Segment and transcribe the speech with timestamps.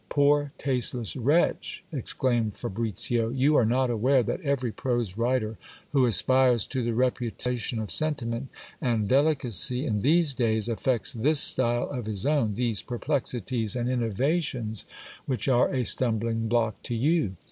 [0.09, 1.83] Poor tasteless wretch!
[1.91, 3.29] exclaimed Fabricio.
[3.29, 5.59] You are not aware that every prose writer
[5.91, 8.47] who aspires to the reputation of sentiment
[8.81, 14.87] and delicacy in these days, affects this style of his own, these perplexities and innovations
[15.27, 17.35] which are a stumbling block to you.